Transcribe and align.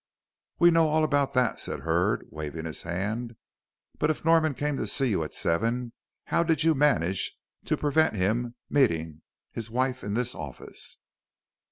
"We 0.57 0.71
know 0.71 0.87
all 0.87 1.03
about 1.03 1.35
that," 1.35 1.59
said 1.59 1.81
Hurd, 1.81 2.25
waving 2.31 2.65
his 2.65 2.81
hand; 2.81 3.35
"But 3.99 4.09
if 4.09 4.25
Norman 4.25 4.55
came 4.55 4.83
to 4.83 5.07
you 5.07 5.21
at 5.23 5.35
seven, 5.35 5.93
how 6.23 6.41
did 6.41 6.63
you 6.63 6.73
manage 6.73 7.37
to 7.65 7.77
prevent 7.77 8.15
him 8.15 8.55
meeting 8.67 9.21
his 9.51 9.69
wife 9.69 10.03
in 10.03 10.15
this 10.15 10.33
office?" 10.33 10.97